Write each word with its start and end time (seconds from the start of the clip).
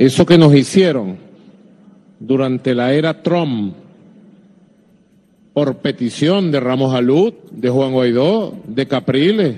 Eso 0.00 0.24
que 0.24 0.38
nos 0.38 0.54
hicieron 0.54 1.18
durante 2.18 2.74
la 2.74 2.94
era 2.94 3.22
Trump, 3.22 3.74
por 5.52 5.76
petición 5.76 6.50
de 6.50 6.58
Ramos 6.58 6.94
Alud, 6.94 7.34
de 7.50 7.68
Juan 7.68 7.92
Guaidó, 7.92 8.54
de 8.66 8.88
Capriles, 8.88 9.56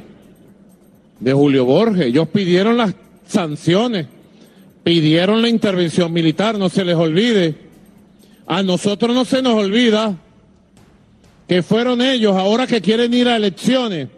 de 1.21 1.33
Julio 1.33 1.65
Borges, 1.65 2.07
ellos 2.07 2.27
pidieron 2.27 2.77
las 2.77 2.93
sanciones, 3.25 4.09
pidieron 4.83 5.43
la 5.43 5.49
intervención 5.49 6.13
militar, 6.13 6.59
no 6.59 6.69
se 6.69 6.85
les 6.85 6.97
olvide. 6.97 7.55
A 8.45 8.65
nosotros 8.65 9.15
no 9.15 9.25
se 9.25 9.43
nos 9.43 9.55
olvida 9.55 10.17
que 11.47 11.63
fueron 11.63 12.03
ellos 12.03 12.35
ahora 12.35 12.67
que 12.67 12.81
quieren 12.81 13.15
ir 13.15 13.29
a 13.29 13.37
elecciones, 13.37 14.09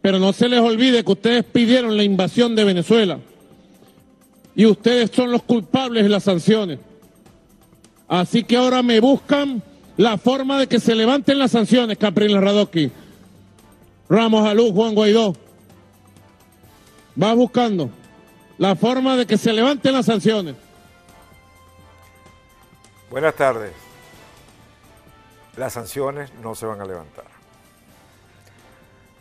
pero 0.00 0.18
no 0.18 0.32
se 0.32 0.48
les 0.48 0.60
olvide 0.60 1.04
que 1.04 1.12
ustedes 1.12 1.44
pidieron 1.44 1.94
la 1.94 2.04
invasión 2.04 2.56
de 2.56 2.64
Venezuela 2.64 3.18
y 4.58 4.66
ustedes 4.66 5.12
son 5.12 5.30
los 5.30 5.44
culpables 5.44 6.02
de 6.02 6.08
las 6.08 6.24
sanciones. 6.24 6.80
Así 8.08 8.42
que 8.42 8.56
ahora 8.56 8.82
me 8.82 8.98
buscan 8.98 9.62
la 9.96 10.18
forma 10.18 10.58
de 10.58 10.66
que 10.66 10.80
se 10.80 10.96
levanten 10.96 11.38
las 11.38 11.52
sanciones, 11.52 11.96
Capriles 11.96 12.42
Radoki, 12.42 12.90
Ramos 14.10 14.48
Alú, 14.48 14.72
Juan 14.72 14.96
Guaidó. 14.96 15.36
Va 17.22 17.34
buscando 17.34 17.90
la 18.58 18.74
forma 18.74 19.14
de 19.14 19.26
que 19.26 19.38
se 19.38 19.52
levanten 19.52 19.92
las 19.92 20.06
sanciones. 20.06 20.56
Buenas 23.12 23.36
tardes. 23.36 23.70
Las 25.56 25.74
sanciones 25.74 26.32
no 26.42 26.56
se 26.56 26.66
van 26.66 26.80
a 26.80 26.84
levantar. 26.84 27.26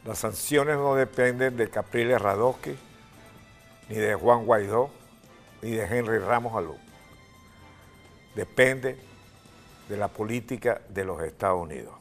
Las 0.03 0.17
sanciones 0.17 0.77
no 0.77 0.95
dependen 0.95 1.57
de 1.57 1.69
Capriles 1.69 2.19
Radoki, 2.19 2.75
ni 3.89 3.97
de 3.97 4.15
Juan 4.15 4.43
Guaidó, 4.43 4.96
ni 5.61 5.71
de 5.71 5.85
Henry 5.85 6.19
Ramos 6.19 6.55
Alú. 6.55 6.75
Depende 8.35 8.97
de 9.89 9.97
la 9.97 10.07
política 10.07 10.81
de 10.89 11.05
los 11.05 11.21
Estados 11.23 11.61
Unidos. 11.61 11.93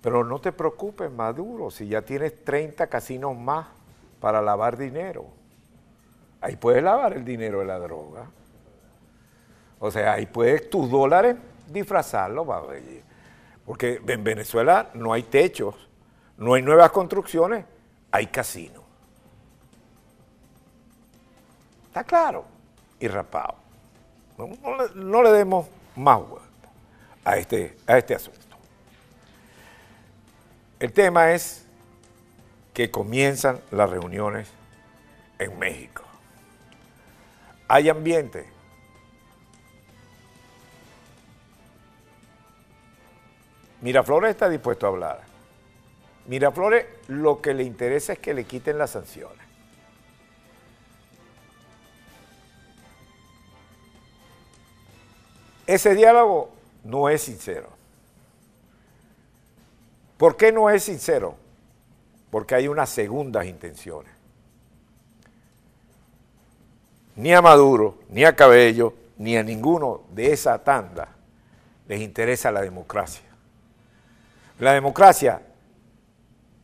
Pero 0.00 0.24
no 0.24 0.40
te 0.40 0.50
preocupes, 0.50 1.10
Maduro, 1.12 1.70
si 1.70 1.86
ya 1.86 2.02
tienes 2.02 2.44
30 2.44 2.88
casinos 2.88 3.36
más 3.36 3.68
para 4.20 4.42
lavar 4.42 4.76
dinero. 4.76 5.26
Ahí 6.40 6.56
puedes 6.56 6.82
lavar 6.82 7.12
el 7.12 7.24
dinero 7.24 7.60
de 7.60 7.66
la 7.66 7.78
droga. 7.78 8.26
O 9.78 9.90
sea, 9.90 10.14
ahí 10.14 10.26
puedes 10.26 10.68
tus 10.68 10.90
dólares 10.90 11.36
disfrazarlos. 11.68 12.46
Porque 13.64 14.00
en 14.04 14.24
Venezuela 14.24 14.90
no 14.94 15.12
hay 15.12 15.22
techos, 15.22 15.88
no 16.36 16.54
hay 16.54 16.62
nuevas 16.62 16.90
construcciones, 16.90 17.64
hay 18.10 18.26
casinos. 18.26 18.81
Está 21.92 22.04
claro 22.04 22.46
y 23.00 23.06
rapado. 23.06 23.54
No, 24.38 25.22
le, 25.22 25.30
demos 25.30 25.66
más 25.94 26.26
vuelta 26.26 26.48
a 27.22 27.36
este, 27.36 27.76
a 27.86 27.98
este 27.98 28.14
asunto. 28.14 28.40
El 30.80 30.90
tema 30.94 31.32
es 31.32 31.66
que 32.72 32.90
comienzan 32.90 33.60
las 33.70 33.90
reuniones 33.90 34.48
en 35.38 35.58
México. 35.58 36.02
Hay 37.68 37.90
ambiente. 37.90 38.48
Miraflores 43.82 44.30
está 44.30 44.48
dispuesto 44.48 44.86
a 44.86 44.88
hablar. 44.88 45.20
Miraflores 46.26 46.86
lo 47.08 47.42
que 47.42 47.52
le 47.52 47.64
interesa 47.64 48.14
es 48.14 48.18
que 48.18 48.32
le 48.32 48.44
quiten 48.44 48.78
las 48.78 48.92
sanciones. 48.92 49.51
Ese 55.72 55.94
diálogo 55.94 56.50
no 56.84 57.08
es 57.08 57.22
sincero. 57.22 57.70
¿Por 60.18 60.36
qué 60.36 60.52
no 60.52 60.68
es 60.68 60.82
sincero? 60.82 61.34
Porque 62.30 62.54
hay 62.54 62.68
unas 62.68 62.90
segundas 62.90 63.46
intenciones. 63.46 64.12
Ni 67.16 67.32
a 67.32 67.40
Maduro, 67.40 68.00
ni 68.10 68.22
a 68.22 68.36
Cabello, 68.36 68.92
ni 69.16 69.34
a 69.38 69.42
ninguno 69.42 70.02
de 70.10 70.34
esa 70.34 70.62
tanda 70.62 71.08
les 71.88 72.02
interesa 72.02 72.52
la 72.52 72.60
democracia. 72.60 73.24
La 74.58 74.74
democracia, 74.74 75.40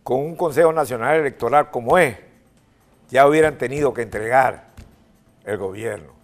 con 0.03 0.19
un 0.19 0.37
Consejo 0.37 0.71
Nacional 0.71 1.17
Electoral 1.17 1.71
como 1.71 1.97
es, 1.97 2.15
ya 3.09 3.27
hubieran 3.27 3.57
tenido 3.57 3.95
que 3.95 4.03
entregar 4.03 4.67
el 5.47 5.57
gobierno. 5.57 6.18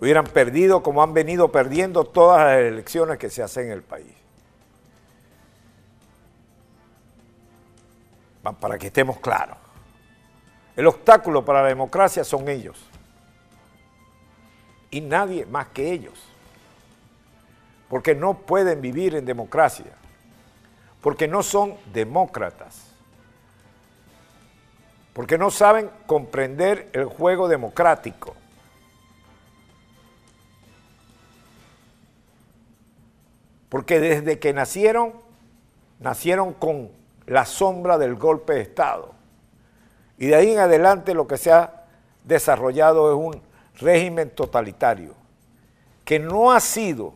Hubieran 0.00 0.24
perdido 0.24 0.82
como 0.82 1.02
han 1.02 1.12
venido 1.12 1.50
perdiendo 1.50 2.04
todas 2.04 2.46
las 2.46 2.58
elecciones 2.58 3.18
que 3.18 3.30
se 3.30 3.42
hacen 3.42 3.66
en 3.66 3.72
el 3.72 3.82
país. 3.82 4.14
Para 8.60 8.78
que 8.78 8.86
estemos 8.86 9.18
claros. 9.18 9.58
El 10.76 10.86
obstáculo 10.86 11.44
para 11.44 11.62
la 11.62 11.68
democracia 11.68 12.24
son 12.24 12.48
ellos 12.48 12.88
y 14.90 15.00
nadie 15.00 15.46
más 15.46 15.68
que 15.68 15.92
ellos. 15.92 16.14
Porque 17.88 18.14
no 18.14 18.34
pueden 18.34 18.80
vivir 18.80 19.14
en 19.14 19.24
democracia, 19.24 19.92
porque 21.00 21.26
no 21.26 21.42
son 21.42 21.74
demócratas, 21.92 22.84
porque 25.14 25.38
no 25.38 25.50
saben 25.50 25.90
comprender 26.06 26.90
el 26.92 27.06
juego 27.06 27.48
democrático. 27.48 28.34
Porque 33.68 34.00
desde 34.00 34.38
que 34.38 34.52
nacieron, 34.52 35.12
nacieron 36.00 36.54
con 36.54 36.90
la 37.26 37.44
sombra 37.44 37.98
del 37.98 38.14
golpe 38.14 38.54
de 38.54 38.62
Estado. 38.62 39.12
Y 40.16 40.26
de 40.26 40.34
ahí 40.34 40.52
en 40.52 40.58
adelante 40.58 41.14
lo 41.14 41.26
que 41.26 41.36
se 41.36 41.52
ha 41.52 41.84
desarrollado 42.24 43.10
es 43.10 43.16
un 43.16 43.42
régimen 43.80 44.30
totalitario 44.30 45.14
que 46.04 46.18
no 46.18 46.52
ha 46.52 46.60
sido 46.60 47.12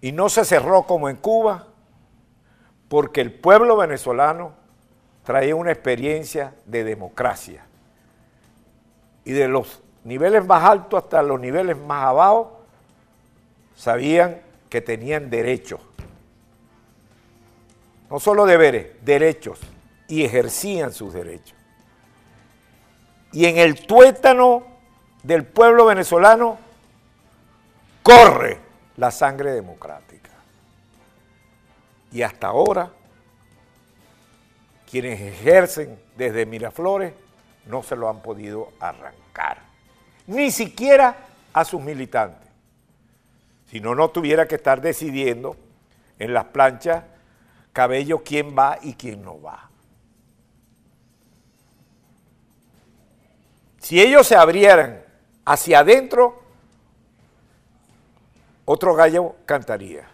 y 0.00 0.12
no 0.12 0.28
se 0.28 0.44
cerró 0.44 0.84
como 0.84 1.08
en 1.08 1.16
Cuba 1.16 1.66
porque 2.88 3.20
el 3.20 3.32
pueblo 3.32 3.76
venezolano 3.76 4.52
traía 5.24 5.54
una 5.54 5.72
experiencia 5.72 6.54
de 6.64 6.84
democracia 6.84 7.66
y 9.24 9.32
de 9.32 9.48
los 9.48 9.82
niveles 10.04 10.46
más 10.46 10.64
altos 10.64 11.04
hasta 11.04 11.22
los 11.22 11.40
niveles 11.40 11.76
más 11.76 12.04
abajo 12.04 12.55
sabían 13.76 14.40
que 14.68 14.80
tenían 14.80 15.30
derechos, 15.30 15.80
no 18.10 18.18
solo 18.18 18.46
deberes, 18.46 18.88
derechos, 19.02 19.60
y 20.08 20.24
ejercían 20.24 20.92
sus 20.92 21.12
derechos 21.12 21.56
y 23.36 23.44
en 23.44 23.58
el 23.58 23.86
tuétano 23.86 24.62
del 25.22 25.44
pueblo 25.44 25.84
venezolano 25.84 26.58
corre 28.02 28.58
la 28.96 29.10
sangre 29.10 29.52
democrática. 29.52 30.30
Y 32.12 32.22
hasta 32.22 32.46
ahora, 32.46 32.90
quienes 34.90 35.20
ejercen 35.20 36.00
desde 36.16 36.46
Miraflores 36.46 37.12
no 37.66 37.82
se 37.82 37.94
lo 37.94 38.08
han 38.08 38.22
podido 38.22 38.72
arrancar, 38.80 39.58
ni 40.26 40.50
siquiera 40.50 41.16
a 41.52 41.62
sus 41.66 41.82
militantes. 41.82 42.45
Si 43.70 43.80
no, 43.80 43.94
no 43.94 44.10
tuviera 44.10 44.46
que 44.46 44.54
estar 44.54 44.80
decidiendo 44.80 45.56
en 46.18 46.32
las 46.32 46.44
planchas 46.46 47.04
Cabello 47.72 48.22
quién 48.24 48.56
va 48.56 48.78
y 48.80 48.94
quién 48.94 49.22
no 49.22 49.38
va. 49.38 49.68
Si 53.80 54.00
ellos 54.00 54.26
se 54.26 54.34
abrieran 54.34 55.04
hacia 55.44 55.80
adentro, 55.80 56.42
otro 58.64 58.94
gallo 58.94 59.36
cantaría. 59.44 60.08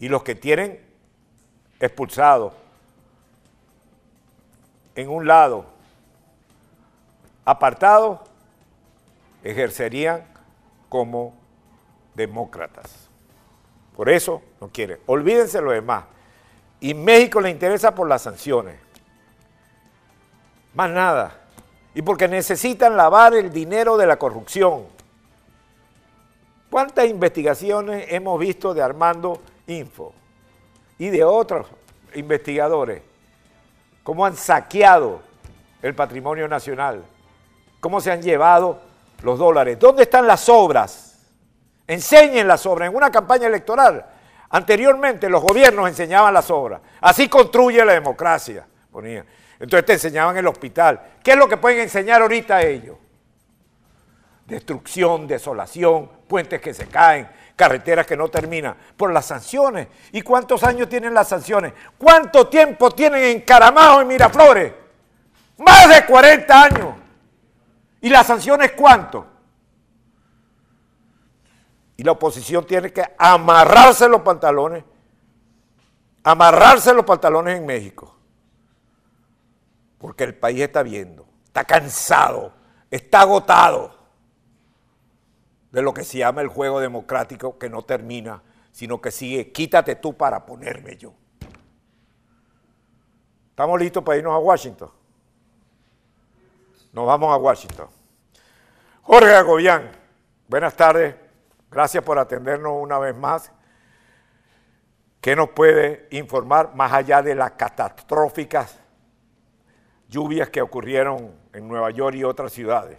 Y 0.00 0.08
los 0.08 0.24
que 0.24 0.34
tienen 0.34 0.84
expulsados 1.78 2.52
en 4.96 5.08
un 5.08 5.26
lado, 5.28 5.66
apartados, 7.44 8.20
ejercerían 9.44 10.24
como 10.88 11.43
demócratas. 12.14 13.08
Por 13.96 14.08
eso 14.08 14.42
no 14.60 14.68
quieren. 14.68 14.98
Olvídense 15.06 15.60
lo 15.60 15.70
demás. 15.70 16.04
Y 16.80 16.94
México 16.94 17.40
le 17.40 17.50
interesa 17.50 17.94
por 17.94 18.08
las 18.08 18.22
sanciones. 18.22 18.76
Más 20.74 20.90
nada 20.90 21.40
y 21.94 22.02
porque 22.02 22.26
necesitan 22.26 22.96
lavar 22.96 23.34
el 23.34 23.52
dinero 23.52 23.96
de 23.96 24.06
la 24.06 24.16
corrupción. 24.16 24.84
¿Cuántas 26.68 27.06
investigaciones 27.06 28.06
hemos 28.08 28.38
visto 28.40 28.74
de 28.74 28.82
Armando 28.82 29.40
Info 29.68 30.12
y 30.98 31.08
de 31.08 31.22
otros 31.22 31.68
investigadores? 32.14 33.02
¿Cómo 34.02 34.26
han 34.26 34.36
saqueado 34.36 35.22
el 35.82 35.94
patrimonio 35.94 36.48
nacional? 36.48 37.04
cómo 37.84 38.00
se 38.00 38.10
han 38.10 38.22
llevado 38.22 38.80
los 39.22 39.38
dólares. 39.38 39.78
¿Dónde 39.78 40.04
están 40.04 40.26
las 40.26 40.48
obras? 40.48 41.03
Enseñen 41.86 42.48
las 42.48 42.64
obras. 42.66 42.88
En 42.88 42.96
una 42.96 43.10
campaña 43.10 43.46
electoral, 43.46 44.04
anteriormente 44.50 45.28
los 45.28 45.42
gobiernos 45.42 45.88
enseñaban 45.88 46.32
las 46.32 46.50
obras. 46.50 46.80
Así 47.00 47.28
construye 47.28 47.84
la 47.84 47.92
democracia, 47.92 48.66
ponía. 48.90 49.24
Entonces 49.58 49.86
te 49.86 49.92
enseñaban 49.94 50.36
el 50.36 50.46
hospital. 50.46 51.00
¿Qué 51.22 51.32
es 51.32 51.36
lo 51.36 51.48
que 51.48 51.56
pueden 51.56 51.80
enseñar 51.80 52.22
ahorita 52.22 52.62
ellos? 52.62 52.96
Destrucción, 54.46 55.26
desolación, 55.26 56.10
puentes 56.28 56.60
que 56.60 56.74
se 56.74 56.86
caen, 56.86 57.28
carreteras 57.56 58.06
que 58.06 58.16
no 58.16 58.28
terminan 58.28 58.76
por 58.96 59.12
las 59.12 59.26
sanciones. 59.26 59.88
¿Y 60.12 60.22
cuántos 60.22 60.62
años 60.64 60.88
tienen 60.88 61.14
las 61.14 61.28
sanciones? 61.28 61.72
¿Cuánto 61.96 62.48
tiempo 62.48 62.90
tienen 62.90 63.24
encaramados 63.24 64.02
en 64.02 64.08
Miraflores? 64.08 64.72
Más 65.58 65.88
de 65.88 66.04
40 66.04 66.62
años. 66.62 66.94
¿Y 68.00 68.10
las 68.10 68.26
sanciones 68.26 68.72
cuánto? 68.72 69.33
Y 71.96 72.02
la 72.02 72.12
oposición 72.12 72.66
tiene 72.66 72.92
que 72.92 73.04
amarrarse 73.18 74.08
los 74.08 74.22
pantalones, 74.22 74.84
amarrarse 76.22 76.92
los 76.92 77.04
pantalones 77.04 77.58
en 77.58 77.66
México. 77.66 78.16
Porque 79.98 80.24
el 80.24 80.34
país 80.34 80.60
está 80.60 80.82
viendo, 80.82 81.26
está 81.46 81.64
cansado, 81.64 82.52
está 82.90 83.20
agotado 83.20 83.94
de 85.70 85.82
lo 85.82 85.94
que 85.94 86.04
se 86.04 86.18
llama 86.18 86.40
el 86.40 86.48
juego 86.48 86.80
democrático 86.80 87.58
que 87.58 87.68
no 87.68 87.82
termina, 87.82 88.42
sino 88.70 89.00
que 89.00 89.10
sigue, 89.10 89.50
quítate 89.52 89.96
tú 89.96 90.16
para 90.16 90.44
ponerme 90.44 90.96
yo. 90.96 91.12
¿Estamos 93.50 93.80
listos 93.80 94.02
para 94.02 94.18
irnos 94.18 94.34
a 94.34 94.38
Washington? 94.38 94.90
Nos 96.92 97.06
vamos 97.06 97.32
a 97.32 97.36
Washington. 97.36 97.88
Jorge 99.02 99.34
Agobián, 99.34 99.90
buenas 100.48 100.74
tardes. 100.74 101.23
Gracias 101.70 102.04
por 102.04 102.18
atendernos 102.18 102.72
una 102.76 102.98
vez 102.98 103.16
más. 103.16 103.50
¿Qué 105.20 105.34
nos 105.34 105.50
puede 105.50 106.06
informar 106.10 106.74
más 106.74 106.92
allá 106.92 107.22
de 107.22 107.34
las 107.34 107.52
catastróficas 107.52 108.78
lluvias 110.08 110.50
que 110.50 110.60
ocurrieron 110.60 111.34
en 111.52 111.66
Nueva 111.66 111.90
York 111.90 112.16
y 112.16 112.24
otras 112.24 112.52
ciudades? 112.52 112.98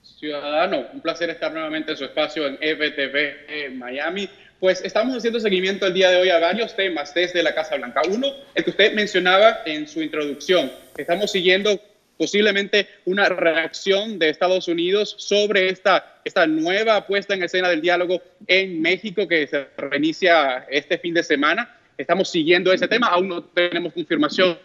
Ciudadano, 0.00 0.86
un 0.92 1.00
placer 1.00 1.28
estar 1.30 1.52
nuevamente 1.52 1.90
en 1.90 1.96
su 1.98 2.04
espacio 2.04 2.46
en 2.46 2.56
FTV 2.56 3.48
en 3.48 3.78
Miami. 3.78 4.30
Pues 4.60 4.80
estamos 4.82 5.16
haciendo 5.16 5.38
seguimiento 5.40 5.86
el 5.86 5.92
día 5.92 6.10
de 6.10 6.16
hoy 6.16 6.30
a 6.30 6.38
varios 6.38 6.74
temas 6.74 7.12
desde 7.12 7.42
la 7.42 7.54
Casa 7.54 7.76
Blanca. 7.76 8.02
Uno, 8.08 8.28
el 8.54 8.64
que 8.64 8.70
usted 8.70 8.94
mencionaba 8.94 9.58
en 9.66 9.86
su 9.86 10.00
introducción. 10.00 10.72
Estamos 10.96 11.32
siguiendo 11.32 11.78
posiblemente 12.16 12.88
una 13.04 13.28
reacción 13.28 14.18
de 14.18 14.30
Estados 14.30 14.68
Unidos 14.68 15.14
sobre 15.18 15.68
esta, 15.68 16.20
esta 16.24 16.46
nueva 16.46 17.06
puesta 17.06 17.34
en 17.34 17.42
escena 17.42 17.68
del 17.68 17.80
diálogo 17.80 18.22
en 18.46 18.80
México 18.80 19.28
que 19.28 19.46
se 19.46 19.66
reinicia 19.76 20.66
este 20.70 20.98
fin 20.98 21.14
de 21.14 21.22
semana. 21.22 21.78
Estamos 21.98 22.30
siguiendo 22.30 22.72
ese 22.72 22.88
tema, 22.88 23.08
aún 23.08 23.28
no 23.28 23.42
tenemos 23.42 23.92
confirmación 23.92 24.58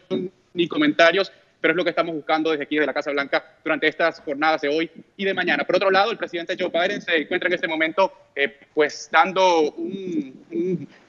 ni 0.54 0.68
comentarios, 0.68 1.32
pero 1.62 1.74
es 1.74 1.78
lo 1.78 1.84
que 1.84 1.92
estamos 1.92 2.16
buscando 2.16 2.52
desde 2.52 2.64
aquí 2.64 2.78
de 2.78 2.86
la 2.86 2.94
Casa 2.94 3.12
Blanca 3.12 3.46
durante 3.64 3.88
estas 3.88 4.20
jornadas 4.22 4.62
de 4.62 4.70
hoy 4.70 4.90
y 5.16 5.26
de 5.26 5.34
mañana. 5.34 5.64
Por 5.64 5.76
otro 5.76 5.92
lado, 5.92 6.12
el 6.12 6.18
presidente 6.18 6.58
Joe 6.60 6.70
Biden 6.70 7.02
se 7.02 7.18
encuentra 7.18 7.48
en 7.48 7.54
este 7.54 7.68
momento 7.68 8.12
eh, 8.36 8.58
pues 8.74 9.10
dando 9.12 9.76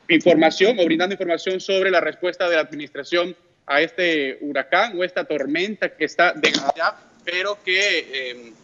información 0.09 0.79
o 0.79 0.85
brindando 0.85 1.15
información 1.15 1.59
sobre 1.59 1.91
la 1.91 2.01
respuesta 2.01 2.49
de 2.49 2.57
la 2.57 2.63
administración 2.63 3.35
a 3.67 3.81
este 3.81 4.39
huracán 4.41 4.99
o 4.99 5.05
esta 5.05 5.25
tormenta 5.25 5.97
que 5.97 6.05
está 6.05 6.33
de 6.33 6.49
allá, 6.49 6.97
pero 7.25 7.63
que 7.63 8.31
em, 8.31 8.55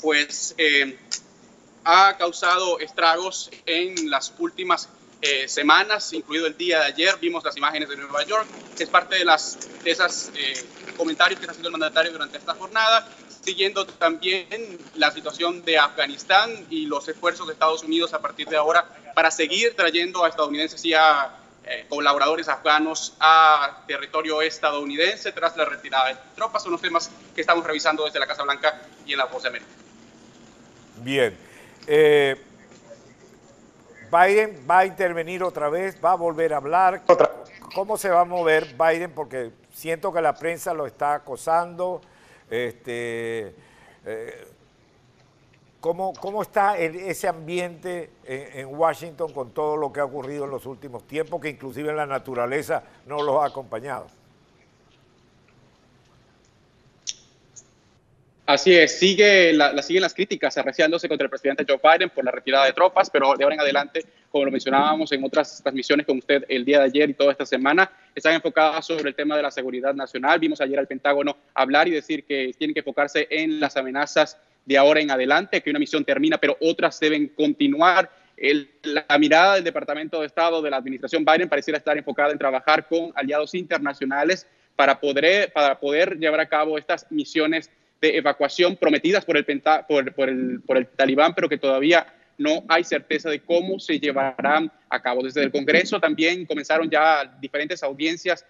pues 0.00 0.54
em, 0.56 0.96
ha 1.84 2.16
causado 2.16 2.80
estragos 2.80 3.50
en 3.66 4.10
las 4.10 4.32
últimas 4.38 4.88
eh, 5.20 5.48
semanas, 5.48 6.12
incluido 6.12 6.46
el 6.46 6.56
día 6.56 6.80
de 6.80 6.86
ayer, 6.86 7.14
vimos 7.20 7.44
las 7.44 7.56
imágenes 7.56 7.88
de 7.88 7.96
Nueva 7.96 8.24
York, 8.24 8.46
es 8.78 8.88
parte 8.88 9.16
de, 9.16 9.24
las, 9.24 9.58
de 9.82 9.90
esos 9.90 10.30
eh, 10.36 10.54
comentarios 10.96 11.38
que 11.38 11.44
está 11.44 11.52
haciendo 11.52 11.68
el 11.68 11.72
mandatario 11.72 12.12
durante 12.12 12.38
esta 12.38 12.54
jornada, 12.54 13.08
siguiendo 13.42 13.86
también 13.86 14.78
la 14.96 15.10
situación 15.10 15.64
de 15.64 15.78
Afganistán 15.78 16.66
y 16.70 16.86
los 16.86 17.08
esfuerzos 17.08 17.46
de 17.46 17.52
Estados 17.52 17.82
Unidos 17.82 18.14
a 18.14 18.20
partir 18.20 18.48
de 18.48 18.56
ahora 18.56 18.86
para 19.14 19.30
seguir 19.30 19.74
trayendo 19.76 20.24
a 20.24 20.28
estadounidenses 20.28 20.84
y 20.84 20.94
a 20.94 21.43
eh, 21.66 21.86
colaboradores 21.88 22.48
afganos 22.48 23.16
a 23.20 23.84
territorio 23.86 24.42
estadounidense 24.42 25.32
tras 25.32 25.56
la 25.56 25.64
retirada 25.64 26.08
de 26.08 26.16
tropas. 26.34 26.62
Son 26.62 26.72
los 26.72 26.80
temas 26.80 27.10
que 27.34 27.40
estamos 27.40 27.64
revisando 27.64 28.04
desde 28.04 28.18
la 28.18 28.26
Casa 28.26 28.42
Blanca 28.42 28.82
y 29.06 29.12
en 29.12 29.18
la 29.18 29.24
Voz 29.26 29.42
de 29.42 29.48
América. 29.48 29.70
Bien. 30.96 31.36
Eh, 31.86 32.36
Biden 34.10 34.64
va 34.68 34.80
a 34.80 34.86
intervenir 34.86 35.42
otra 35.42 35.68
vez, 35.68 35.96
va 36.04 36.12
a 36.12 36.16
volver 36.16 36.52
a 36.54 36.58
hablar. 36.58 37.02
¿Cómo 37.74 37.96
se 37.96 38.10
va 38.10 38.20
a 38.20 38.24
mover 38.24 38.74
Biden? 38.74 39.10
Porque 39.12 39.50
siento 39.72 40.12
que 40.12 40.20
la 40.20 40.34
prensa 40.34 40.72
lo 40.72 40.86
está 40.86 41.14
acosando. 41.14 42.00
Este, 42.50 43.54
eh, 44.04 44.48
¿Cómo, 45.84 46.14
cómo 46.14 46.40
está 46.40 46.78
ese 46.78 47.28
ambiente 47.28 48.08
en, 48.24 48.68
Washington 48.68 49.30
con 49.34 49.52
todo 49.52 49.76
lo 49.76 49.92
que 49.92 50.00
ha 50.00 50.06
ocurrido 50.06 50.46
en 50.46 50.50
los 50.50 50.64
últimos 50.64 51.06
tiempos, 51.06 51.42
que 51.42 51.50
inclusive 51.50 51.92
la 51.92 52.06
naturaleza 52.06 52.82
no 53.04 53.22
los 53.22 53.42
ha 53.42 53.48
acompañado? 53.48 54.06
Así 58.46 58.74
es, 58.74 58.98
sigue 58.98 59.52
la, 59.52 59.82
siguen 59.82 60.00
las 60.00 60.14
críticas 60.14 60.56
arreciándose 60.56 61.06
contra 61.06 61.26
el 61.26 61.30
presidente 61.30 61.66
Joe 61.68 61.78
Biden 61.82 62.08
por 62.08 62.24
la 62.24 62.30
retirada 62.30 62.64
de 62.64 62.72
tropas, 62.72 63.10
pero 63.10 63.34
de 63.34 63.44
ahora 63.44 63.56
en 63.56 63.60
adelante, 63.60 64.06
como 64.30 64.46
lo 64.46 64.50
mencionábamos 64.50 65.12
en 65.12 65.22
otras 65.22 65.60
transmisiones 65.62 66.06
con 66.06 66.16
usted 66.16 66.46
el 66.48 66.64
día 66.64 66.78
de 66.78 66.86
ayer 66.86 67.10
y 67.10 67.12
toda 67.12 67.32
esta 67.32 67.44
semana, 67.44 67.92
están 68.14 68.32
enfocadas 68.32 68.86
sobre 68.86 69.10
el 69.10 69.14
tema 69.14 69.36
de 69.36 69.42
la 69.42 69.50
seguridad 69.50 69.92
nacional. 69.92 70.40
Vimos 70.40 70.62
ayer 70.62 70.78
al 70.78 70.86
Pentágono 70.86 71.36
hablar 71.52 71.88
y 71.88 71.90
decir 71.90 72.24
que 72.24 72.54
tienen 72.56 72.72
que 72.72 72.80
enfocarse 72.80 73.26
en 73.28 73.60
las 73.60 73.76
amenazas 73.76 74.38
de 74.64 74.78
ahora 74.78 75.00
en 75.00 75.10
adelante, 75.10 75.60
que 75.60 75.70
una 75.70 75.78
misión 75.78 76.04
termina, 76.04 76.38
pero 76.38 76.56
otras 76.60 76.98
deben 77.00 77.28
continuar. 77.28 78.10
la 78.82 79.18
mirada 79.18 79.54
del 79.54 79.64
Departamento 79.64 80.20
de 80.20 80.26
Estado 80.26 80.60
de 80.62 80.70
la 80.70 80.76
Administración 80.78 81.24
Biden 81.24 81.48
pareciera 81.48 81.78
estar 81.78 81.96
enfocada 81.96 82.32
en 82.32 82.38
trabajar 82.38 82.88
con 82.88 83.12
aliados 83.14 83.54
internacionales 83.54 84.46
para 84.76 84.98
poder, 84.98 85.52
para 85.52 85.78
poder 85.78 86.18
llevar 86.18 86.40
a 86.40 86.48
cabo 86.48 86.78
estas 86.78 87.06
misiones 87.10 87.70
de 88.00 88.16
evacuación 88.16 88.76
prometidas 88.76 89.24
por 89.24 89.36
el, 89.36 89.44
por, 89.44 90.28
el, 90.28 90.60
por 90.66 90.76
el 90.76 90.86
talibán, 90.88 91.34
pero 91.34 91.48
que 91.48 91.58
todavía 91.58 92.06
no 92.38 92.64
hay 92.68 92.84
certeza 92.84 93.30
de 93.30 93.40
cómo 93.40 93.78
se 93.78 93.98
llevarán 94.00 94.70
a 94.88 95.00
cabo. 95.00 95.22
Desde 95.22 95.42
el 95.42 95.52
Congreso 95.52 96.00
también 96.00 96.46
comenzaron 96.46 96.90
ya 96.90 97.24
diferentes 97.40 97.82
audiencias 97.82 98.44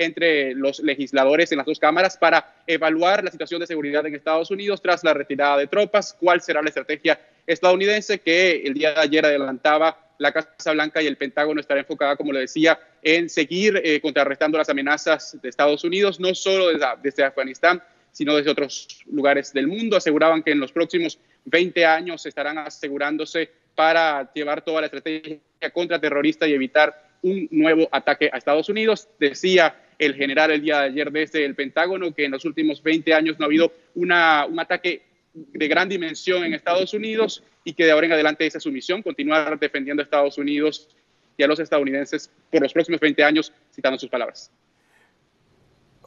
entre 0.00 0.54
los 0.54 0.80
legisladores 0.80 1.52
en 1.52 1.58
las 1.58 1.66
dos 1.66 1.78
cámaras 1.78 2.16
para 2.16 2.54
evaluar 2.66 3.22
la 3.22 3.30
situación 3.30 3.60
de 3.60 3.66
seguridad 3.66 4.06
en 4.06 4.14
Estados 4.14 4.50
Unidos 4.50 4.80
tras 4.80 5.04
la 5.04 5.12
retirada 5.12 5.58
de 5.58 5.66
tropas, 5.66 6.16
cuál 6.18 6.40
será 6.40 6.62
la 6.62 6.68
estrategia 6.68 7.20
estadounidense 7.46 8.20
que 8.20 8.62
el 8.64 8.74
día 8.74 8.92
de 8.92 9.00
ayer 9.00 9.26
adelantaba 9.26 9.98
la 10.18 10.32
Casa 10.32 10.72
Blanca 10.72 11.02
y 11.02 11.06
el 11.06 11.16
Pentágono 11.16 11.60
estará 11.60 11.80
enfocada, 11.80 12.16
como 12.16 12.32
le 12.32 12.40
decía, 12.40 12.78
en 13.02 13.28
seguir 13.28 13.80
eh, 13.84 14.00
contrarrestando 14.00 14.58
las 14.58 14.68
amenazas 14.68 15.38
de 15.40 15.48
Estados 15.48 15.84
Unidos, 15.84 16.18
no 16.18 16.34
solo 16.34 16.68
desde, 16.68 16.86
desde 17.02 17.24
Afganistán, 17.24 17.82
sino 18.12 18.36
desde 18.36 18.50
otros 18.50 19.02
lugares 19.10 19.52
del 19.52 19.66
mundo. 19.66 19.96
Aseguraban 19.96 20.42
que 20.42 20.52
en 20.52 20.60
los 20.60 20.72
próximos 20.72 21.18
20 21.44 21.86
años 21.86 22.24
estarán 22.26 22.58
asegurándose 22.58 23.50
para 23.74 24.30
llevar 24.34 24.62
toda 24.62 24.80
la 24.80 24.86
estrategia 24.86 25.40
contraterrorista 25.72 26.46
y 26.46 26.52
evitar 26.52 27.10
un 27.22 27.48
nuevo 27.50 27.88
ataque 27.90 28.30
a 28.32 28.36
Estados 28.36 28.68
Unidos. 28.68 29.08
Decía 29.18 29.74
el 30.00 30.14
general 30.14 30.50
el 30.50 30.62
día 30.62 30.80
de 30.80 30.84
ayer 30.86 31.12
desde 31.12 31.44
el 31.44 31.54
Pentágono 31.54 32.14
que 32.14 32.24
en 32.24 32.30
los 32.30 32.46
últimos 32.46 32.82
20 32.82 33.12
años 33.12 33.38
no 33.38 33.44
ha 33.44 33.48
habido 33.48 33.70
un 33.94 34.10
ataque 34.10 35.02
de 35.34 35.68
gran 35.68 35.90
dimensión 35.90 36.42
en 36.42 36.54
Estados 36.54 36.94
Unidos 36.94 37.44
y 37.64 37.74
que 37.74 37.84
de 37.84 37.92
ahora 37.92 38.06
en 38.06 38.12
adelante 38.14 38.46
esa 38.46 38.56
es 38.56 38.64
su 38.64 38.72
misión, 38.72 39.02
continuar 39.02 39.58
defendiendo 39.58 40.00
a 40.00 40.04
Estados 40.04 40.38
Unidos 40.38 40.88
y 41.36 41.42
a 41.42 41.46
los 41.46 41.60
estadounidenses 41.60 42.30
por 42.50 42.62
los 42.62 42.72
próximos 42.72 42.98
20 42.98 43.22
años, 43.22 43.52
citando 43.74 43.98
sus 43.98 44.08
palabras. 44.08 44.50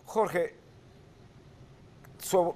Jorge, 0.05 0.55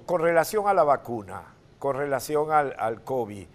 con 0.06 0.20
relación 0.20 0.66
a 0.66 0.74
la 0.74 0.82
vacuna, 0.82 1.54
con 1.78 1.96
relación 1.96 2.50
al 2.50 3.04
COVID, 3.04 3.46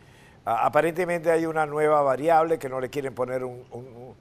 aparentemente 0.46 1.32
hay 1.32 1.46
una 1.46 1.66
nueva 1.66 2.02
variable 2.02 2.58
que 2.58 2.70
no 2.70 2.80
le 2.80 2.90
quieren 2.90 3.14
poner 3.14 3.44
un 3.44 4.16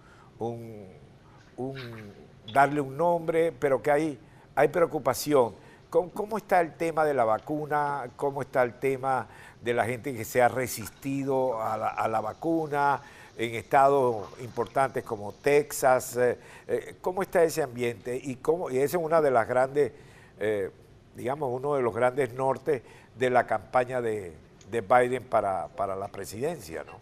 darle 2.53 2.81
un 2.81 2.97
nombre, 2.97 3.53
pero 3.53 3.83
que 3.83 3.91
hay, 3.91 4.19
hay 4.55 4.69
preocupación. 4.69 5.55
¿Cómo, 5.91 6.39
está 6.39 6.63
el 6.63 6.75
tema 6.75 7.05
de 7.05 7.13
la 7.13 7.25
vacuna? 7.25 8.09
¿Cómo 8.17 8.41
está 8.41 8.63
el 8.63 8.79
tema 8.79 9.27
de 9.61 9.75
la 9.75 9.85
gente 9.85 10.15
que 10.15 10.25
se 10.25 10.41
ha 10.41 10.49
resistido 10.49 11.61
a 11.63 12.09
la, 12.09 12.21
vacuna 12.23 13.03
en 13.37 13.55
estados 13.55 14.27
importantes 14.41 15.05
como 15.05 15.33
Texas? 15.33 16.17
Eh, 16.17 16.39
eh, 16.67 16.97
¿Cómo 17.03 17.21
está 17.21 17.45
ese 17.45 17.63
ambiente? 17.63 18.19
Y, 18.23 18.37
cómo, 18.37 18.71
y 18.71 18.79
esa 18.79 18.97
es 18.97 19.03
una 19.05 19.21
de 19.21 19.31
las 19.31 19.47
grandes 19.47 19.93
eh, 20.41 20.71
digamos, 21.15 21.51
uno 21.53 21.75
de 21.75 21.83
los 21.83 21.95
grandes 21.95 22.33
nortes 22.33 22.83
de 23.19 23.31
la 23.31 23.47
campaña 23.47 24.01
de, 24.01 24.35
Biden 24.71 25.23
para, 25.25 25.69
para 25.69 25.95
la 25.95 26.09
presidencia, 26.09 26.83
¿no? 26.85 26.99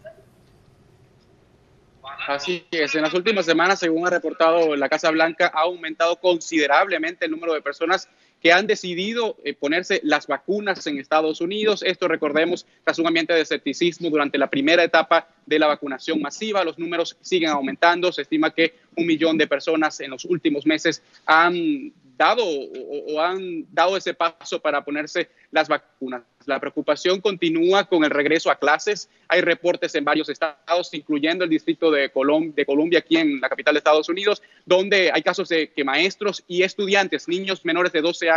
Así 2.27 2.65
es, 2.71 2.95
en 2.95 3.01
las 3.01 3.13
últimas 3.13 3.45
semanas, 3.45 3.79
según 3.79 4.07
ha 4.07 4.09
reportado 4.09 4.75
la 4.75 4.89
Casa 4.89 5.11
Blanca, 5.11 5.51
ha 5.53 5.61
aumentado 5.61 6.17
considerablemente 6.17 7.25
el 7.25 7.31
número 7.31 7.53
de 7.53 7.61
personas 7.61 8.09
que 8.41 8.51
han 8.51 8.65
decidido 8.65 9.37
eh, 9.43 9.53
ponerse 9.53 10.01
las 10.03 10.25
vacunas 10.25 10.85
en 10.87 10.97
Estados 10.97 11.41
Unidos. 11.41 11.83
Esto, 11.83 12.07
recordemos, 12.07 12.65
tras 12.83 12.97
un 12.97 13.07
ambiente 13.07 13.33
de 13.33 13.41
escepticismo 13.41 14.09
durante 14.09 14.37
la 14.37 14.49
primera 14.49 14.83
etapa 14.83 15.27
de 15.45 15.59
la 15.59 15.67
vacunación 15.67 16.21
masiva. 16.21 16.63
Los 16.63 16.79
números 16.79 17.15
siguen 17.21 17.49
aumentando. 17.49 18.11
Se 18.11 18.23
estima 18.23 18.51
que 18.51 18.73
un 18.97 19.05
millón 19.05 19.37
de 19.37 19.47
personas 19.47 19.99
en 19.99 20.09
los 20.09 20.25
últimos 20.25 20.65
meses 20.65 21.03
han 21.25 21.93
dado 22.17 22.43
o, 22.45 23.19
han 23.19 23.65
dado 23.73 23.97
ese 23.97 24.13
paso 24.13 24.59
para 24.59 24.83
ponerse 24.83 25.29
las 25.51 25.67
vacunas. 25.67 26.23
La 26.45 26.59
preocupación 26.59 27.21
continúa 27.21 27.85
con 27.85 28.03
el 28.03 28.09
regreso 28.09 28.49
a 28.51 28.57
clases. 28.57 29.09
Hay 29.27 29.41
reportes 29.41 29.93
en 29.95 30.05
varios 30.05 30.29
estados, 30.29 30.93
incluyendo 30.93 31.43
el 31.43 31.49
distrito 31.49 31.91
de, 31.91 32.11
de 32.55 32.65
Columbia, 32.65 32.99
aquí 32.99 33.17
en 33.17 33.39
la 33.39 33.49
capital 33.49 33.73
de 33.73 33.79
Estados 33.79 34.09
Unidos, 34.09 34.41
donde 34.65 35.11
hay 35.11 35.21
casos 35.21 35.49
de 35.49 35.71
que 35.71 35.83
maestros 35.83 36.43
y 36.47 36.63
estudiantes, 36.63 37.27
niños 37.27 37.65
menores 37.65 37.91
de 37.91 38.01
12 38.01 38.29
años 38.29 38.30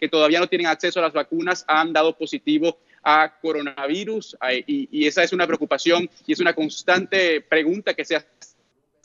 que 0.00 0.08
todavía 0.08 0.40
no 0.40 0.46
tienen 0.46 0.66
acceso 0.66 1.00
a 1.00 1.02
las 1.02 1.12
vacunas, 1.12 1.64
han 1.68 1.92
dado 1.92 2.16
positivo 2.16 2.78
a 3.02 3.38
coronavirus. 3.40 4.36
Y, 4.66 4.88
y 4.90 5.06
esa 5.06 5.22
es 5.22 5.32
una 5.32 5.46
preocupación 5.46 6.08
y 6.26 6.32
es 6.32 6.40
una 6.40 6.54
constante 6.54 7.40
pregunta 7.40 7.94
que 7.94 8.04
se 8.04 8.16
hace 8.16 8.26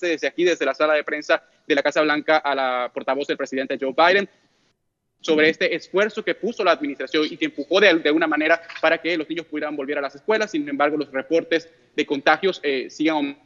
desde 0.02 0.28
aquí, 0.28 0.44
desde 0.44 0.66
la 0.66 0.74
sala 0.74 0.94
de 0.94 1.04
prensa 1.04 1.44
de 1.68 1.76
la 1.76 1.84
Casa 1.84 2.02
Blanca 2.02 2.38
a 2.38 2.56
la 2.56 2.92
portavoz 2.94 3.28
del 3.28 3.38
presidente 3.38 3.78
Joe 3.80 3.94
Biden 3.96 4.30
sobre 5.22 5.50
este 5.50 5.76
esfuerzo 5.76 6.24
que 6.24 6.36
puso 6.36 6.64
la 6.64 6.72
administración 6.72 7.26
y 7.30 7.38
que 7.38 7.46
empujó 7.46 7.80
de, 7.80 7.90
alguna 7.90 8.28
manera 8.28 8.62
para 8.82 8.98
que 9.00 9.18
los 9.18 9.30
niños 9.30 9.46
pudieran 9.46 9.76
volver 9.76 9.98
a 9.98 10.02
las 10.02 10.16
escuelas. 10.16 10.52
Sin 10.52 10.68
embargo, 10.68 10.98
los 10.98 11.12
reportes 11.12 11.70
de 11.96 12.06
contagios 12.06 12.60
eh, 12.64 12.90
siguen 12.90 13.38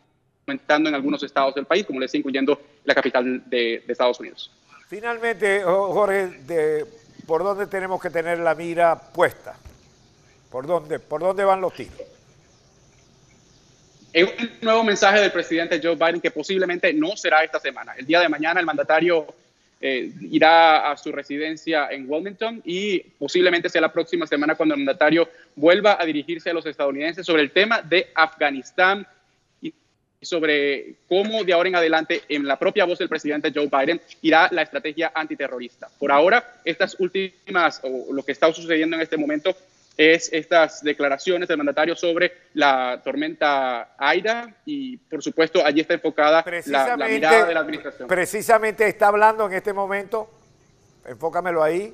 aumentando 0.45 0.89
en 0.89 0.95
algunos 0.95 1.23
estados 1.23 1.55
del 1.55 1.65
país, 1.65 1.85
como 1.85 2.00
les 2.00 2.09
decía, 2.09 2.19
incluyendo 2.19 2.62
la 2.85 2.93
capital 2.93 3.43
de, 3.50 3.83
Estados 3.88 4.19
Unidos. 4.19 4.51
Finalmente, 4.93 5.63
Jorge, 5.63 6.27
de, 6.45 6.85
¿por 7.25 7.41
dónde 7.43 7.65
tenemos 7.65 8.00
que 8.00 8.12
tener 8.12 8.38
la 8.38 8.53
mira 8.53 8.95
puesta? 8.95 9.55
¿Por 10.51 10.67
dónde, 10.67 11.00
por 11.00 11.19
dónde 11.19 11.43
van 11.43 11.62
los 11.62 11.73
tiros? 11.73 11.95
En 14.13 14.27
un 14.27 14.51
nuevo 14.62 14.83
mensaje 14.83 15.19
del 15.19 15.31
presidente 15.31 15.81
Joe 15.81 15.95
Biden 15.95 16.21
que 16.21 16.29
posiblemente 16.29 16.93
no 16.93 17.17
será 17.17 17.43
esta 17.43 17.59
semana. 17.59 17.95
El 17.97 18.05
día 18.05 18.19
de 18.19 18.29
mañana 18.29 18.59
el 18.59 18.67
mandatario 18.67 19.25
eh, 19.81 20.12
irá 20.29 20.91
a 20.91 20.95
su 20.95 21.12
residencia 21.12 21.88
en 21.89 22.05
Wilmington 22.07 22.62
y 22.63 23.00
posiblemente 23.00 23.69
sea 23.69 23.81
la 23.81 23.91
próxima 23.91 24.27
semana 24.27 24.53
cuando 24.53 24.75
el 24.75 24.81
mandatario 24.81 25.27
vuelva 25.55 25.97
a 26.00 26.05
dirigirse 26.05 26.51
a 26.51 26.53
los 26.53 26.67
estadounidenses 26.67 27.25
sobre 27.25 27.41
el 27.41 27.50
tema 27.50 27.81
de 27.81 28.12
Afganistán 28.13 29.07
sobre 30.25 30.95
cómo 31.07 31.43
de 31.43 31.53
ahora 31.53 31.69
en 31.69 31.75
adelante, 31.75 32.21
en 32.29 32.47
la 32.47 32.57
propia 32.57 32.85
voz 32.85 32.99
del 32.99 33.09
presidente 33.09 33.51
Joe 33.53 33.69
Biden, 33.71 34.01
irá 34.21 34.49
la 34.51 34.61
estrategia 34.61 35.11
antiterrorista. 35.13 35.89
Por 35.99 36.11
ahora, 36.11 36.61
estas 36.65 36.99
últimas, 36.99 37.81
o 37.83 38.13
lo 38.13 38.23
que 38.23 38.31
está 38.31 38.51
sucediendo 38.53 38.95
en 38.95 39.01
este 39.01 39.17
momento, 39.17 39.55
es 39.97 40.31
estas 40.33 40.83
declaraciones 40.83 41.47
del 41.47 41.57
mandatario 41.57 41.95
sobre 41.95 42.31
la 42.53 43.01
tormenta 43.03 43.95
Aida 43.97 44.55
y 44.65 44.97
por 44.97 45.21
supuesto 45.21 45.63
allí 45.63 45.81
está 45.81 45.93
enfocada 45.93 46.43
la, 46.65 47.07
mirada 47.07 47.45
de 47.45 47.53
la 47.53 47.59
administración. 47.59 48.07
Precisamente 48.07 48.87
está 48.87 49.07
hablando 49.09 49.45
en 49.45 49.53
este 49.53 49.73
momento, 49.73 50.29
enfócamelo 51.05 51.61
ahí. 51.61 51.93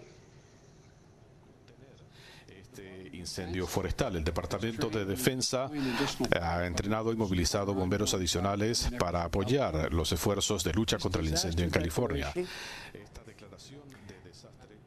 Este 2.47 3.09
incendio 3.29 3.67
forestal. 3.67 4.15
El 4.15 4.23
Departamento 4.23 4.89
de 4.89 5.05
Defensa 5.05 5.69
ha 6.41 6.65
entrenado 6.65 7.13
y 7.13 7.15
movilizado 7.15 7.75
bomberos 7.75 8.13
adicionales 8.15 8.89
para 8.99 9.23
apoyar 9.23 9.93
los 9.93 10.11
esfuerzos 10.11 10.63
de 10.63 10.73
lucha 10.73 10.97
contra 10.97 11.21
el 11.21 11.27
incendio 11.27 11.63
en 11.63 11.71
California. 11.71 12.33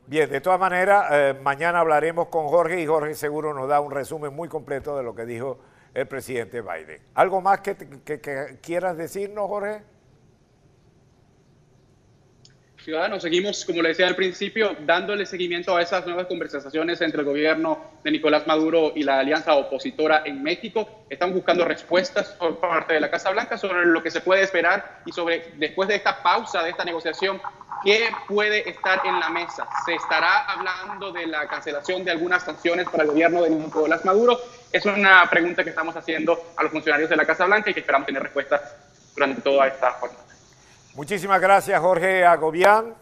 Bien, 0.06 0.28
de 0.28 0.40
todas 0.40 0.58
maneras, 0.58 1.06
eh, 1.10 1.34
mañana 1.40 1.78
hablaremos 1.78 2.28
con 2.28 2.48
Jorge 2.48 2.82
y 2.82 2.86
Jorge 2.86 3.14
seguro 3.14 3.54
nos 3.54 3.68
da 3.68 3.80
un 3.80 3.92
resumen 3.92 4.34
muy 4.34 4.48
completo 4.48 4.96
de 4.96 5.04
lo 5.04 5.14
que 5.14 5.24
dijo 5.24 5.58
el 5.94 6.06
presidente 6.06 6.60
Biden. 6.60 7.00
¿Algo 7.14 7.40
más 7.40 7.60
que, 7.60 8.58
quieras 8.60 8.96
decirnos, 8.96 9.46
Jorge? 9.46 9.82
Ciudadanos, 12.84 13.22
seguimos, 13.22 13.64
como 13.64 13.80
le 13.80 13.90
decía 13.90 14.08
al 14.08 14.16
principio, 14.16 14.76
dándole 14.84 15.24
seguimiento 15.24 15.76
a 15.76 15.82
esas 15.82 16.04
nuevas 16.04 16.26
conversaciones 16.26 17.00
entre 17.00 17.20
el 17.20 17.26
gobierno 17.26 17.92
de 18.02 18.10
Nicolás 18.10 18.44
Maduro 18.48 18.92
y 18.96 19.04
la 19.04 19.20
alianza 19.20 19.54
opositora 19.54 20.22
en 20.24 20.42
México. 20.42 21.04
Están 21.08 21.32
buscando 21.32 21.64
respuestas 21.64 22.30
por 22.30 22.58
parte 22.58 22.94
de 22.94 23.00
la 23.00 23.08
Casa 23.08 23.30
Blanca 23.30 23.56
sobre 23.56 23.86
lo 23.86 24.02
que 24.02 24.10
se 24.10 24.20
puede 24.20 24.42
esperar 24.42 25.02
y 25.06 25.12
sobre, 25.12 25.52
después 25.58 25.88
de 25.88 25.94
esta 25.94 26.22
pausa, 26.22 26.62
de 26.62 26.70
esta 26.70 26.84
negociación, 26.84 27.40
¿Qué 27.84 28.10
puede 28.28 28.68
estar 28.70 29.04
en 29.04 29.18
la 29.18 29.28
mesa? 29.28 29.66
¿Se 29.84 29.94
estará 29.94 30.44
hablando 30.44 31.10
de 31.10 31.26
la 31.26 31.48
cancelación 31.48 32.04
de 32.04 32.12
algunas 32.12 32.44
sanciones 32.44 32.88
para 32.88 33.02
el 33.02 33.10
gobierno 33.10 33.42
de 33.42 33.50
Nicolás 33.50 34.04
Maduro? 34.04 34.38
Es 34.70 34.86
una 34.86 35.28
pregunta 35.28 35.64
que 35.64 35.70
estamos 35.70 35.96
haciendo 35.96 36.52
a 36.56 36.62
los 36.62 36.70
funcionarios 36.70 37.10
de 37.10 37.16
la 37.16 37.24
Casa 37.24 37.44
Blanca 37.44 37.70
y 37.70 37.74
que 37.74 37.80
esperamos 37.80 38.06
tener 38.06 38.22
respuesta 38.22 38.62
durante 39.16 39.40
toda 39.42 39.66
esta 39.66 39.90
jornada. 39.92 40.31
Muchísimas 40.94 41.40
gracias, 41.40 41.80
Jorge 41.80 42.24
Agobián. 42.26 42.94